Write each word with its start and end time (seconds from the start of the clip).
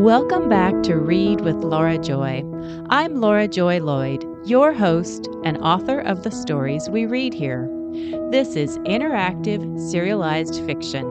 Welcome 0.00 0.48
back 0.48 0.82
to 0.84 0.96
Read 0.96 1.42
with 1.42 1.56
Laura 1.56 1.98
Joy. 1.98 2.42
I'm 2.88 3.20
Laura 3.20 3.46
Joy 3.46 3.80
Lloyd, 3.80 4.24
your 4.48 4.72
host 4.72 5.28
and 5.44 5.58
author 5.58 6.00
of 6.00 6.22
the 6.22 6.30
stories 6.30 6.88
we 6.88 7.04
read 7.04 7.34
here. 7.34 7.68
This 8.30 8.56
is 8.56 8.78
interactive, 8.78 9.60
serialized 9.90 10.64
fiction, 10.64 11.04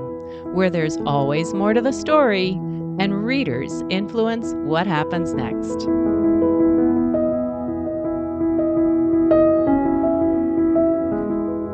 where 0.55 0.71
there's 0.71 0.97
always 1.05 1.53
more 1.53 1.75
to 1.75 1.81
the 1.81 1.93
story 1.93 2.53
and 2.99 3.23
readers 3.23 3.83
influence 3.91 4.55
what 4.55 4.87
happens 4.87 5.35
next. 5.35 5.83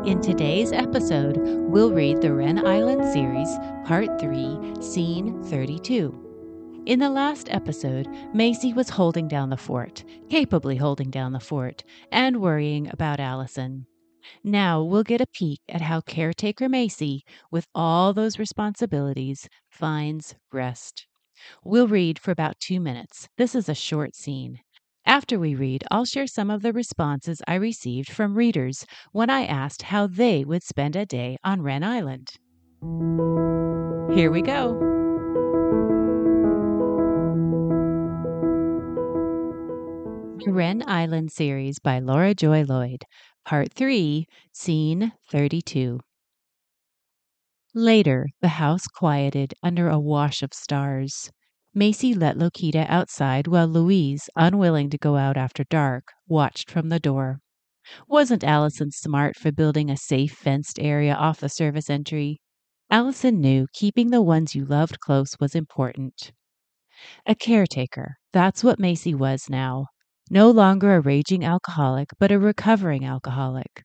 In 0.06 0.20
today's 0.22 0.74
episode, 0.74 1.38
we'll 1.38 1.94
read 1.94 2.22
the 2.22 2.34
Wren 2.34 2.68
Island 2.68 3.06
series, 3.14 3.48
Part 3.86 4.20
3, 4.20 4.82
Scene 4.82 5.42
32. 5.46 6.25
In 6.86 7.00
the 7.00 7.10
last 7.10 7.50
episode, 7.50 8.08
Macy 8.32 8.72
was 8.72 8.90
holding 8.90 9.28
down 9.28 9.50
the 9.50 9.58
fort, 9.58 10.04
capably 10.30 10.76
holding 10.76 11.10
down 11.10 11.32
the 11.32 11.40
fort, 11.40 11.84
and 12.12 12.40
worrying 12.40 12.88
about 12.92 13.20
Allison. 13.20 13.88
Now 14.44 14.84
we'll 14.84 15.02
get 15.02 15.20
a 15.20 15.26
peek 15.26 15.62
at 15.68 15.82
how 15.82 16.02
caretaker 16.02 16.70
Macy, 16.70 17.24
with 17.50 17.66
all 17.74 18.14
those 18.14 18.38
responsibilities, 18.38 19.50
finds 19.68 20.36
rest. 20.54 21.08
We'll 21.64 21.88
read 21.88 22.20
for 22.20 22.30
about 22.30 22.60
two 22.60 22.80
minutes. 22.80 23.30
This 23.36 23.56
is 23.56 23.68
a 23.68 23.74
short 23.74 24.16
scene. 24.16 24.60
After 25.08 25.40
we 25.40 25.56
read, 25.56 25.84
I'll 25.90 26.06
share 26.06 26.28
some 26.28 26.52
of 26.52 26.62
the 26.62 26.72
responses 26.72 27.42
I 27.48 27.56
received 27.56 28.12
from 28.12 28.36
readers 28.36 28.86
when 29.12 29.32
I 29.32 29.46
asked 29.46 29.82
how 29.84 30.06
they 30.06 30.44
would 30.44 30.62
spend 30.62 30.96
a 30.96 31.08
day 31.08 31.38
on 31.44 31.64
Wren 31.64 31.84
Island. 31.84 32.34
Here 34.16 34.30
we 34.30 34.44
go. 34.44 34.95
Wren 40.44 40.84
Island 40.88 41.32
series 41.32 41.78
by 41.78 42.00
Laura 42.00 42.34
Joy 42.34 42.64
Lloyd, 42.64 43.06
Part 43.46 43.72
3, 43.72 44.26
Scene 44.52 45.14
32. 45.30 46.00
Later, 47.76 48.30
the 48.42 48.48
house 48.58 48.88
quieted 48.88 49.54
under 49.62 49.88
a 49.88 50.00
wash 50.00 50.42
of 50.42 50.52
stars. 50.52 51.30
Macy 51.76 52.16
let 52.16 52.38
Lokita 52.38 52.88
outside 52.90 53.46
while 53.46 53.68
Louise, 53.68 54.30
unwilling 54.36 54.90
to 54.90 54.98
go 54.98 55.16
out 55.16 55.38
after 55.38 55.64
dark, 55.66 56.12
watched 56.28 56.72
from 56.72 56.90
the 56.90 57.00
door. 57.00 57.40
Wasn't 58.08 58.44
Allison 58.44 58.92
smart 58.92 59.38
for 59.38 59.52
building 59.52 59.90
a 59.90 59.98
safe 59.98 60.34
fenced 60.34 60.80
area 60.80 61.16
off 61.16 61.40
the 61.42 61.50
service 61.50 61.90
entry? 61.90 62.40
Allison 62.90 63.42
knew 63.42 63.68
keeping 63.74 64.12
the 64.12 64.22
ones 64.22 64.56
you 64.56 64.66
loved 64.66 65.00
close 65.00 65.38
was 65.40 65.56
important. 65.56 66.32
A 67.26 67.36
caretaker, 67.36 68.18
that's 68.34 68.64
what 68.64 68.80
Macy 68.80 69.14
was 69.14 69.50
now. 69.50 69.88
No 70.30 70.52
longer 70.52 70.94
a 70.96 71.02
raging 71.02 71.44
alcoholic, 71.44 72.12
but 72.20 72.32
a 72.32 72.38
recovering 72.38 73.04
alcoholic. 73.04 73.84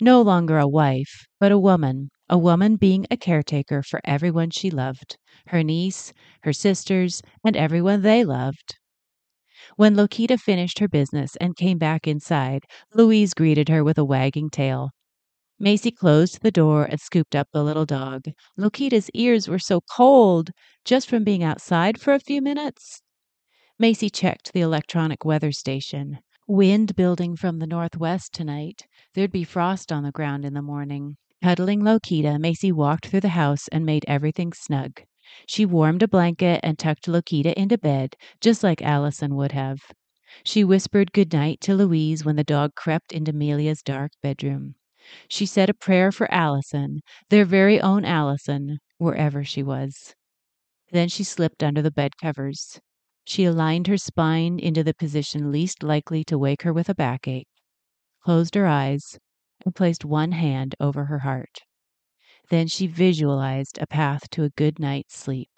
No 0.00 0.22
longer 0.22 0.58
a 0.58 0.68
wife, 0.68 1.26
but 1.40 1.52
a 1.52 1.58
woman, 1.58 2.10
a 2.28 2.38
woman 2.38 2.76
being 2.76 3.06
a 3.10 3.16
caretaker 3.16 3.82
for 3.82 4.00
everyone 4.04 4.50
she 4.50 4.70
loved 4.70 5.18
her 5.48 5.62
niece, 5.62 6.12
her 6.42 6.52
sisters, 6.54 7.22
and 7.44 7.56
everyone 7.56 8.02
they 8.02 8.24
loved. 8.24 8.76
When 9.76 9.94
Lokita 9.94 10.36
finished 10.36 10.80
her 10.80 10.88
business 10.88 11.36
and 11.36 11.54
came 11.56 11.78
back 11.78 12.08
inside, 12.08 12.64
Louise 12.92 13.34
greeted 13.34 13.68
her 13.68 13.84
with 13.84 13.98
a 13.98 14.04
wagging 14.04 14.50
tail. 14.50 14.90
Macy 15.60 15.92
closed 15.92 16.42
the 16.42 16.50
door 16.50 16.86
and 16.86 17.00
scooped 17.00 17.36
up 17.36 17.48
the 17.52 17.64
little 17.64 17.86
dog. 17.86 18.24
Lokita's 18.58 19.10
ears 19.14 19.48
were 19.48 19.60
so 19.60 19.82
cold 19.82 20.50
just 20.84 21.08
from 21.08 21.24
being 21.24 21.44
outside 21.44 22.00
for 22.00 22.14
a 22.14 22.20
few 22.20 22.42
minutes. 22.42 23.03
Macy 23.76 24.08
checked 24.08 24.52
the 24.52 24.60
electronic 24.60 25.24
weather 25.24 25.50
station. 25.50 26.20
Wind 26.46 26.94
building 26.94 27.34
from 27.34 27.58
the 27.58 27.66
northwest 27.66 28.32
tonight. 28.32 28.86
There'd 29.14 29.32
be 29.32 29.42
frost 29.42 29.90
on 29.90 30.04
the 30.04 30.12
ground 30.12 30.44
in 30.44 30.54
the 30.54 30.62
morning. 30.62 31.16
Cuddling 31.42 31.80
Lokita, 31.80 32.38
Macy 32.38 32.70
walked 32.70 33.08
through 33.08 33.22
the 33.22 33.30
house 33.30 33.66
and 33.72 33.84
made 33.84 34.04
everything 34.06 34.52
snug. 34.52 35.02
She 35.48 35.66
warmed 35.66 36.04
a 36.04 36.08
blanket 36.08 36.60
and 36.62 36.78
tucked 36.78 37.08
Lokita 37.08 37.52
into 37.54 37.76
bed, 37.76 38.14
just 38.40 38.62
like 38.62 38.80
Allison 38.80 39.34
would 39.34 39.50
have. 39.50 39.80
She 40.44 40.62
whispered 40.62 41.12
good 41.12 41.32
night 41.32 41.60
to 41.62 41.74
Louise 41.74 42.24
when 42.24 42.36
the 42.36 42.44
dog 42.44 42.76
crept 42.76 43.10
into 43.10 43.32
Amelia's 43.32 43.82
dark 43.82 44.12
bedroom. 44.22 44.76
She 45.26 45.46
said 45.46 45.68
a 45.68 45.74
prayer 45.74 46.12
for 46.12 46.32
Allison, 46.32 47.00
their 47.28 47.44
very 47.44 47.80
own 47.80 48.04
Allison, 48.04 48.78
wherever 48.98 49.42
she 49.42 49.64
was. 49.64 50.14
Then 50.92 51.08
she 51.08 51.24
slipped 51.24 51.64
under 51.64 51.82
the 51.82 51.90
bed 51.90 52.16
covers. 52.16 52.78
She 53.26 53.44
aligned 53.44 53.86
her 53.86 53.96
spine 53.96 54.58
into 54.58 54.84
the 54.84 54.94
position 54.94 55.50
least 55.50 55.82
likely 55.82 56.24
to 56.24 56.38
wake 56.38 56.62
her 56.62 56.72
with 56.72 56.88
a 56.88 56.94
backache, 56.94 57.48
closed 58.22 58.54
her 58.54 58.66
eyes, 58.66 59.18
and 59.64 59.74
placed 59.74 60.04
one 60.04 60.32
hand 60.32 60.74
over 60.78 61.06
her 61.06 61.20
heart. 61.20 61.62
Then 62.50 62.68
she 62.68 62.86
visualized 62.86 63.78
a 63.80 63.86
path 63.86 64.28
to 64.30 64.44
a 64.44 64.50
good 64.50 64.78
night's 64.78 65.16
sleep. 65.16 65.50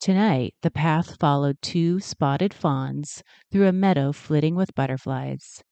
Tonight, 0.00 0.54
the 0.62 0.70
path 0.70 1.16
followed 1.20 1.62
two 1.62 2.00
spotted 2.00 2.52
fawns 2.52 3.22
through 3.52 3.68
a 3.68 3.72
meadow 3.72 4.12
flitting 4.12 4.56
with 4.56 4.74
butterflies. 4.74 5.62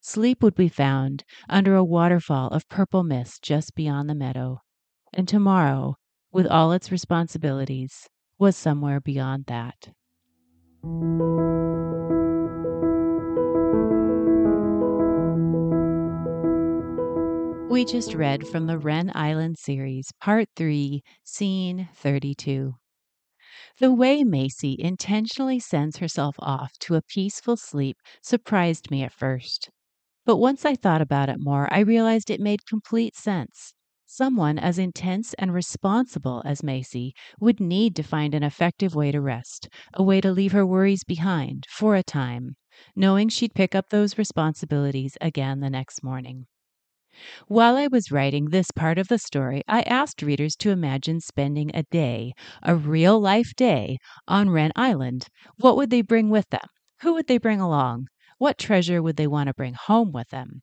Sleep 0.00 0.42
would 0.42 0.54
be 0.54 0.68
found 0.68 1.24
under 1.48 1.76
a 1.76 1.84
waterfall 1.84 2.48
of 2.48 2.68
purple 2.68 3.04
mist 3.04 3.42
just 3.42 3.74
beyond 3.74 4.10
the 4.10 4.14
meadow. 4.14 4.60
And 5.12 5.28
tomorrow, 5.28 5.96
with 6.32 6.46
all 6.46 6.72
its 6.72 6.90
responsibilities, 6.90 8.08
was 8.38 8.56
somewhere 8.56 9.00
beyond 9.00 9.46
that. 9.46 9.92
We 17.68 17.84
just 17.84 18.14
read 18.14 18.48
from 18.48 18.66
the 18.66 18.78
Wren 18.78 19.12
Island 19.14 19.58
series, 19.58 20.10
Part 20.20 20.48
3, 20.56 21.02
Scene 21.24 21.88
32. 21.94 22.74
The 23.78 23.92
way 23.92 24.24
Macy 24.24 24.76
intentionally 24.78 25.60
sends 25.60 25.98
herself 25.98 26.36
off 26.38 26.72
to 26.80 26.94
a 26.94 27.02
peaceful 27.02 27.56
sleep 27.56 27.98
surprised 28.22 28.90
me 28.90 29.02
at 29.02 29.12
first. 29.12 29.70
But 30.24 30.38
once 30.38 30.64
I 30.64 30.74
thought 30.74 31.02
about 31.02 31.28
it 31.28 31.38
more, 31.38 31.72
I 31.72 31.80
realized 31.80 32.30
it 32.30 32.40
made 32.40 32.66
complete 32.66 33.16
sense. 33.16 33.75
Someone 34.06 34.58
as 34.58 34.78
intense 34.78 35.34
and 35.34 35.52
responsible 35.52 36.40
as 36.44 36.62
Macy 36.62 37.14
would 37.40 37.60
need 37.60 37.94
to 37.96 38.02
find 38.02 38.34
an 38.34 38.42
effective 38.42 38.94
way 38.94 39.12
to 39.12 39.20
rest, 39.20 39.68
a 39.94 40.02
way 40.02 40.20
to 40.20 40.32
leave 40.32 40.52
her 40.52 40.64
worries 40.64 41.04
behind 41.04 41.66
for 41.68 41.94
a 41.96 42.02
time, 42.02 42.56
knowing 42.94 43.28
she'd 43.28 43.54
pick 43.54 43.74
up 43.74 43.90
those 43.90 44.16
responsibilities 44.16 45.18
again 45.20 45.60
the 45.60 45.70
next 45.70 46.02
morning. 46.02 46.46
While 47.48 47.76
I 47.76 47.88
was 47.88 48.12
writing 48.12 48.50
this 48.50 48.70
part 48.70 48.98
of 48.98 49.08
the 49.08 49.18
story, 49.18 49.62
I 49.66 49.82
asked 49.82 50.22
readers 50.22 50.54
to 50.58 50.70
imagine 50.70 51.20
spending 51.20 51.72
a 51.74 51.82
day, 51.82 52.32
a 52.62 52.76
real 52.76 53.18
life 53.18 53.52
day, 53.56 53.98
on 54.28 54.50
Wren 54.50 54.70
Island. 54.76 55.26
What 55.56 55.76
would 55.76 55.90
they 55.90 56.02
bring 56.02 56.30
with 56.30 56.48
them? 56.50 56.68
Who 57.00 57.14
would 57.14 57.26
they 57.26 57.38
bring 57.38 57.60
along? 57.60 58.06
What 58.38 58.58
treasure 58.58 59.02
would 59.02 59.16
they 59.16 59.26
want 59.26 59.48
to 59.48 59.54
bring 59.54 59.74
home 59.74 60.12
with 60.12 60.28
them? 60.28 60.62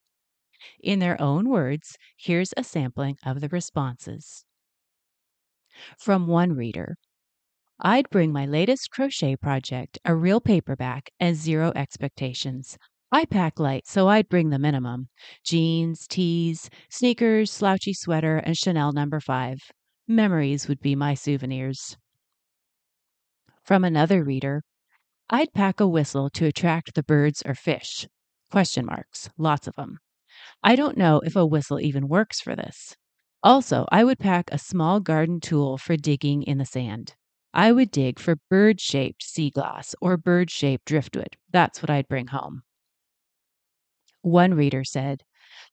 In 0.82 1.00
their 1.00 1.20
own 1.22 1.50
words, 1.50 1.98
here's 2.18 2.54
a 2.56 2.64
sampling 2.64 3.18
of 3.26 3.42
the 3.42 3.50
responses. 3.50 4.46
From 5.98 6.28
one 6.28 6.54
reader 6.54 6.98
I'd 7.80 8.10
bring 8.10 8.32
my 8.32 8.46
latest 8.46 8.92
crochet 8.92 9.36
project, 9.36 10.00
a 10.06 10.16
real 10.16 10.40
paperback, 10.40 11.10
and 11.20 11.36
zero 11.36 11.72
expectations. 11.76 12.78
I 13.12 13.26
pack 13.26 13.60
light, 13.60 13.88
so 13.88 14.08
I'd 14.08 14.30
bring 14.30 14.50
the 14.50 14.60
minimum 14.60 15.10
jeans, 15.44 16.08
tees, 16.08 16.70
sneakers, 16.90 17.52
slouchy 17.52 17.94
sweater, 17.94 18.38
and 18.38 18.58
Chanel 18.58 18.92
number 18.92 19.18
no. 19.18 19.22
5. 19.22 19.60
Memories 20.08 20.68
would 20.68 20.80
be 20.80 20.96
my 20.96 21.14
souvenirs. 21.14 21.98
From 23.64 23.84
another 23.84 24.24
reader 24.24 24.64
I'd 25.30 25.54
pack 25.54 25.80
a 25.80 25.88
whistle 25.88 26.30
to 26.32 26.46
attract 26.46 26.96
the 26.96 27.04
birds 27.04 27.42
or 27.46 27.56
fish. 27.56 28.08
Question 28.52 28.86
marks, 28.86 29.30
lots 29.38 29.68
of 29.68 29.76
them. 29.76 30.00
I 30.64 30.76
don't 30.76 30.98
know 30.98 31.20
if 31.26 31.36
a 31.36 31.46
whistle 31.46 31.80
even 31.80 32.08
works 32.08 32.40
for 32.42 32.56
this. 32.56 32.96
Also, 33.44 33.86
I 33.92 34.04
would 34.04 34.20
pack 34.20 34.50
a 34.52 34.58
small 34.58 35.00
garden 35.00 35.40
tool 35.42 35.78
for 35.78 35.98
digging 35.98 36.44
in 36.44 36.58
the 36.58 36.66
sand. 36.66 37.16
I 37.54 37.72
would 37.72 37.92
dig 37.92 38.18
for 38.20 38.38
bird 38.50 38.80
shaped 38.80 39.24
sea 39.24 39.50
glass 39.52 39.94
or 40.02 40.18
bird 40.18 40.50
shaped 40.50 40.86
driftwood. 40.86 41.36
That's 41.52 41.82
what 41.82 41.90
I'd 41.90 42.08
bring 42.08 42.28
home. 42.28 42.64
One 44.22 44.54
reader 44.54 44.84
said, 44.84 45.24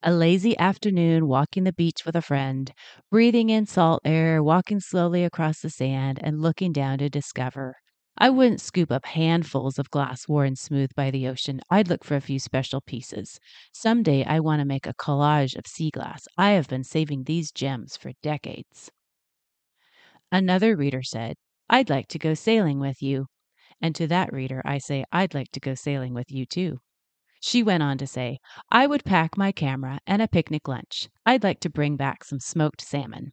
A 0.02 0.12
lazy 0.12 0.58
afternoon 0.58 1.26
walking 1.28 1.64
the 1.64 1.72
beach 1.72 2.04
with 2.04 2.16
a 2.16 2.22
friend, 2.22 2.72
breathing 3.10 3.48
in 3.48 3.66
salt 3.66 4.02
air, 4.04 4.43
walking 4.43 4.81
slowly 4.81 5.25
across 5.25 5.60
the 5.60 5.70
sand, 5.70 6.19
and 6.22 6.43
looking 6.43 6.72
down 6.72 6.98
to 6.98 7.08
discover 7.08 7.76
I 8.22 8.28
wouldn't 8.28 8.61
scoop 8.61 8.93
up 8.93 9.06
handfuls 9.06 9.78
of 9.78 9.90
glass 9.90 10.28
worn 10.28 10.55
smooth 10.55 10.94
by 10.94 11.11
the 11.11 11.26
ocean. 11.26 11.62
I'd 11.70 11.88
look 11.88 12.05
for 12.05 12.17
a 12.17 12.20
few 12.20 12.38
special 12.38 12.82
pieces. 12.82 13.40
Someday 13.72 14.25
I 14.25 14.40
want 14.40 14.61
to 14.61 14.67
make 14.67 14.87
a 14.87 14.93
collage 14.93 15.56
of 15.56 15.67
sea 15.67 15.90
glass. 15.90 16.28
I 16.37 16.50
have 16.50 16.69
been 16.69 16.84
saving 16.84 17.25
these 17.25 17.50
gems 17.50 17.96
for 17.96 18.12
decades. 18.22 18.90
Another 20.31 20.76
reader 20.76 21.02
said, 21.02 21.37
I'd 21.70 21.88
like 21.88 22.08
to 22.08 22.19
go 22.19 22.34
sailing 22.34 22.78
with 22.78 23.02
you. 23.02 23.26
And 23.81 23.94
to 23.94 24.06
that 24.08 24.34
reader, 24.34 24.61
I 24.67 24.76
say, 24.76 25.06
I'd 25.11 25.32
like 25.32 25.50
to 25.52 25.61
go 25.61 25.75
sailing 25.75 26.12
with 26.12 26.31
you 26.31 26.44
too. 26.44 26.81
She 27.40 27.62
went 27.62 27.82
on 27.82 27.96
to 27.96 28.06
say, 28.06 28.38
I 28.70 28.87
would 28.87 29.02
pack 29.02 29.38
my 29.38 29.50
camera 29.50 29.99
and 30.06 30.20
a 30.20 30.28
picnic 30.28 30.69
lunch. 30.69 31.08
I'd 31.25 31.43
like 31.43 31.61
to 31.61 31.70
bring 31.70 31.96
back 31.96 32.25
some 32.25 32.38
smoked 32.38 32.82
salmon. 32.82 33.32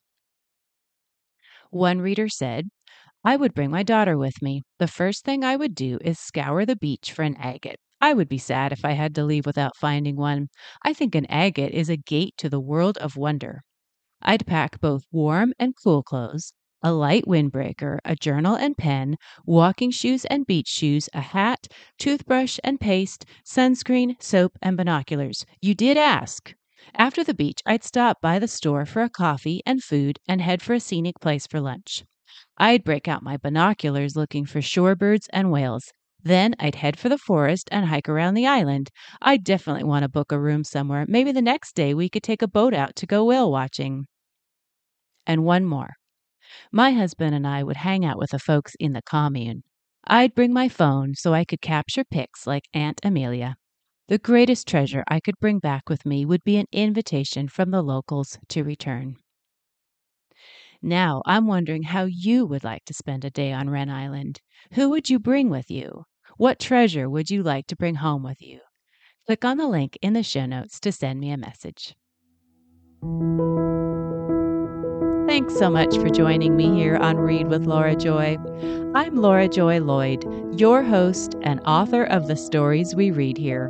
One 1.72 2.00
reader 2.00 2.30
said, 2.30 2.70
I 3.28 3.36
would 3.36 3.54
bring 3.54 3.72
my 3.72 3.84
daughter 3.84 4.18
with 4.18 4.42
me. 4.42 4.64
The 4.80 4.88
first 4.88 5.26
thing 5.26 5.44
I 5.44 5.58
would 5.58 5.76
do 5.76 5.98
is 6.00 6.18
scour 6.18 6.66
the 6.66 6.78
beach 6.78 7.12
for 7.12 7.24
an 7.24 7.36
agate. 7.36 7.78
I 8.00 8.14
would 8.14 8.30
be 8.30 8.38
sad 8.38 8.72
if 8.72 8.86
I 8.86 8.94
had 8.94 9.14
to 9.16 9.26
leave 9.26 9.46
without 9.46 9.76
finding 9.76 10.16
one. 10.16 10.48
I 10.86 10.94
think 10.94 11.14
an 11.14 11.26
agate 11.26 11.74
is 11.74 11.90
a 11.90 11.98
gate 11.98 12.36
to 12.38 12.48
the 12.50 12.62
world 12.62 12.98
of 13.00 13.18
wonder. 13.18 13.64
I'd 14.22 14.48
pack 14.48 14.80
both 14.80 15.04
warm 15.12 15.54
and 15.60 15.74
cool 15.76 16.04
clothes, 16.04 16.54
a 16.82 16.94
light 16.94 17.26
windbreaker, 17.28 18.00
a 18.06 18.16
journal 18.16 18.56
and 18.56 18.78
pen, 18.78 19.18
walking 19.46 19.92
shoes 19.92 20.24
and 20.24 20.48
beach 20.48 20.70
shoes, 20.70 21.10
a 21.14 21.20
hat, 21.20 21.68
toothbrush 22.00 22.60
and 22.64 22.80
paste, 22.80 23.26
sunscreen, 23.44 24.16
soap, 24.22 24.58
and 24.62 24.78
binoculars. 24.78 25.46
You 25.62 25.76
did 25.76 25.98
ask. 25.98 26.56
After 26.96 27.26
the 27.26 27.34
beach, 27.34 27.60
I'd 27.66 27.84
stop 27.84 28.22
by 28.22 28.40
the 28.40 28.48
store 28.48 28.86
for 28.86 29.02
a 29.02 29.10
coffee 29.10 29.62
and 29.66 29.84
food 29.84 30.18
and 30.30 30.40
head 30.40 30.62
for 30.62 30.76
a 30.76 30.80
scenic 30.80 31.20
place 31.20 31.46
for 31.46 31.60
lunch. 31.60 32.06
I'd 32.58 32.84
break 32.84 33.08
out 33.08 33.24
my 33.24 33.38
binoculars 33.38 34.16
looking 34.16 34.46
for 34.46 34.60
shorebirds 34.60 35.28
and 35.34 35.52
whales. 35.52 35.92
Then 36.22 36.56
I'd 36.60 36.76
head 36.76 37.00
for 37.00 37.10
the 37.10 37.18
forest 37.18 37.70
and 37.72 37.86
hike 37.88 38.10
around 38.10 38.34
the 38.34 38.48
island. 38.48 38.90
I 39.22 39.38
definitely 39.38 39.84
want 39.86 40.04
to 40.04 40.10
book 40.10 40.32
a 40.32 40.40
room 40.40 40.64
somewhere. 40.64 41.06
Maybe 41.08 41.32
the 41.32 41.42
next 41.42 41.76
day 41.76 41.94
we 41.94 42.10
could 42.10 42.24
take 42.24 42.42
a 42.42 42.48
boat 42.48 42.74
out 42.74 42.96
to 42.98 43.06
go 43.06 43.26
whale 43.26 43.52
watching. 43.52 44.08
And 45.28 45.46
one 45.46 45.64
more. 45.64 45.94
My 46.72 46.92
husband 46.94 47.36
and 47.36 47.48
I 47.48 47.64
would 47.64 47.78
hang 47.78 48.06
out 48.06 48.18
with 48.18 48.32
the 48.32 48.40
folks 48.40 48.76
in 48.80 48.94
the 48.94 49.02
commune. 49.02 49.64
I'd 50.06 50.36
bring 50.36 50.54
my 50.54 50.70
phone 50.70 51.16
so 51.16 51.34
I 51.34 51.46
could 51.46 51.62
capture 51.62 52.04
pics 52.04 52.48
like 52.48 52.70
Aunt 52.74 53.02
Amelia. 53.04 53.58
The 54.10 54.20
greatest 54.20 54.68
treasure 54.68 55.04
I 55.08 55.20
could 55.20 55.40
bring 55.40 55.60
back 55.60 55.90
with 55.90 56.06
me 56.06 56.26
would 56.26 56.44
be 56.44 56.58
an 56.58 56.68
invitation 56.72 57.48
from 57.50 57.72
the 57.72 57.84
locals 57.84 58.40
to 58.50 58.64
return. 58.64 59.18
Now, 60.82 61.22
I'm 61.26 61.48
wondering 61.48 61.84
how 61.84 62.06
you 62.06 62.46
would 62.46 62.64
like 62.64 62.86
to 62.86 62.94
spend 62.94 63.26
a 63.26 63.30
day 63.30 63.52
on 63.52 63.70
Wren 63.70 63.90
Island. 63.90 64.42
Who 64.74 64.90
would 64.90 65.10
you 65.10 65.20
bring 65.20 65.50
with 65.50 65.72
you? 65.72 66.06
What 66.38 66.60
treasure 66.60 67.10
would 67.10 67.30
you 67.30 67.42
like 67.44 67.68
to 67.68 67.76
bring 67.76 67.96
home 67.96 68.24
with 68.24 68.42
you? 68.42 68.60
Click 69.26 69.44
on 69.44 69.58
the 69.58 69.68
link 69.68 69.98
in 70.02 70.14
the 70.14 70.24
show 70.24 70.46
notes 70.46 70.80
to 70.82 70.92
send 70.92 71.20
me 71.20 71.32
a 71.32 71.38
message. 71.38 71.96
Thanks 75.28 75.58
so 75.58 75.70
much 75.70 75.98
for 75.98 76.10
joining 76.10 76.56
me 76.56 76.74
here 76.74 76.96
on 76.96 77.18
Read 77.18 77.48
with 77.48 77.66
Laura 77.66 77.96
Joy. 77.96 78.38
I'm 78.96 79.16
Laura 79.18 79.48
Joy 79.48 79.82
Lloyd, 79.82 80.26
your 80.60 80.84
host 80.84 81.36
and 81.42 81.60
author 81.66 82.06
of 82.06 82.28
the 82.28 82.38
stories 82.38 82.96
we 82.96 83.12
read 83.12 83.38
here. 83.38 83.70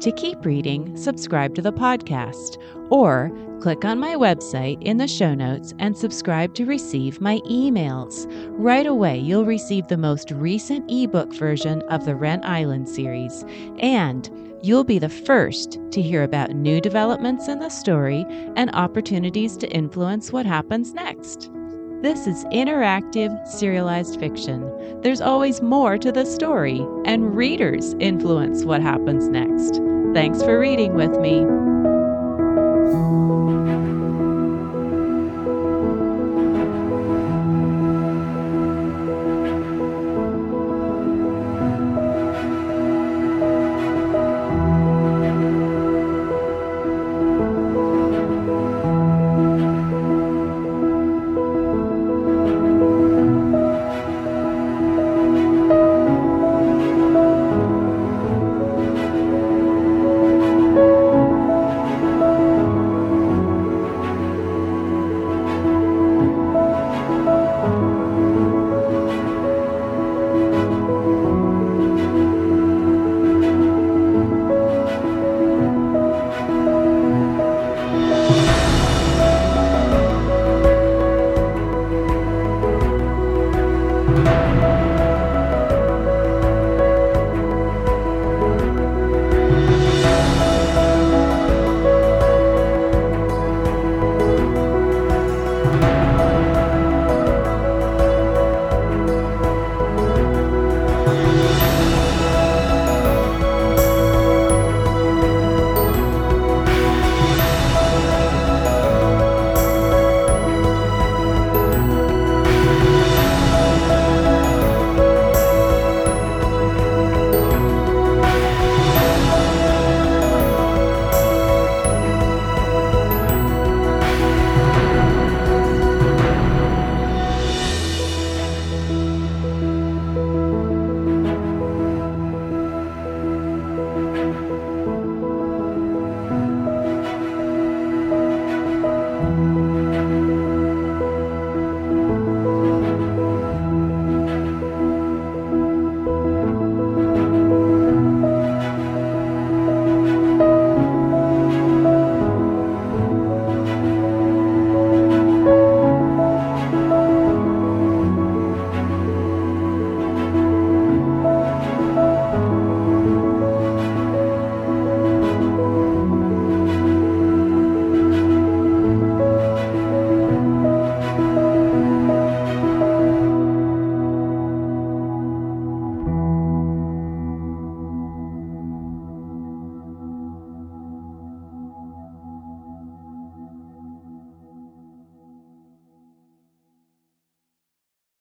To 0.00 0.12
keep 0.12 0.44
reading, 0.44 0.96
subscribe 0.96 1.54
to 1.56 1.62
the 1.62 1.72
podcast 1.72 2.56
or 2.90 3.30
click 3.60 3.84
on 3.84 3.98
my 3.98 4.14
website 4.14 4.82
in 4.82 4.96
the 4.96 5.08
show 5.08 5.34
notes 5.34 5.74
and 5.78 5.96
subscribe 5.96 6.54
to 6.54 6.64
receive 6.64 7.20
my 7.20 7.38
emails. 7.40 8.26
Right 8.50 8.86
away, 8.86 9.18
you'll 9.18 9.44
receive 9.44 9.88
the 9.88 9.96
most 9.96 10.30
recent 10.30 10.90
ebook 10.90 11.34
version 11.34 11.82
of 11.82 12.04
the 12.04 12.14
Wren 12.14 12.40
Island 12.44 12.88
series, 12.88 13.44
and 13.80 14.30
you'll 14.62 14.84
be 14.84 14.98
the 14.98 15.08
first 15.08 15.78
to 15.90 16.02
hear 16.02 16.22
about 16.22 16.50
new 16.50 16.80
developments 16.80 17.48
in 17.48 17.58
the 17.58 17.68
story 17.68 18.24
and 18.56 18.70
opportunities 18.74 19.56
to 19.58 19.68
influence 19.70 20.32
what 20.32 20.46
happens 20.46 20.94
next. 20.94 21.50
This 22.00 22.28
is 22.28 22.44
interactive, 22.44 23.44
serialized 23.48 24.20
fiction. 24.20 24.70
There's 25.02 25.20
always 25.20 25.60
more 25.60 25.98
to 25.98 26.12
the 26.12 26.24
story, 26.24 26.78
and 27.04 27.34
readers 27.34 27.96
influence 27.98 28.64
what 28.64 28.82
happens 28.82 29.26
next. 29.26 29.80
Thanks 30.14 30.40
for 30.40 30.60
reading 30.60 30.94
with 30.94 31.18
me. 31.18 31.67